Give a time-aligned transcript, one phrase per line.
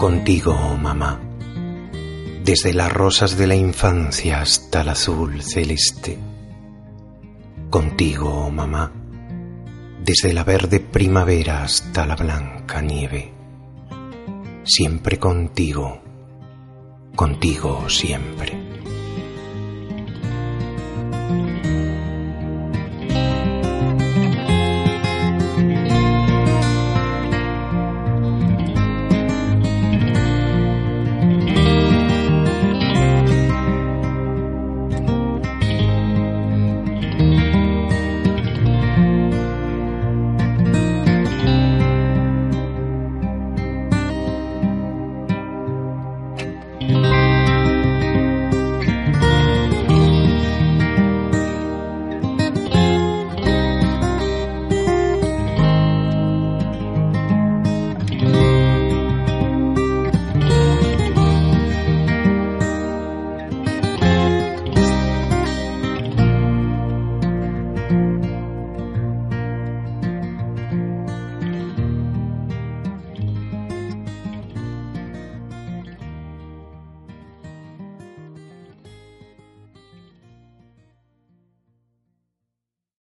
[0.00, 1.20] Contigo, oh mamá,
[2.42, 6.16] desde las rosas de la infancia hasta el azul celeste.
[7.68, 8.90] Contigo, oh mamá,
[10.02, 13.30] desde la verde primavera hasta la blanca nieve.
[14.64, 16.00] Siempre contigo,
[17.14, 18.58] contigo siempre.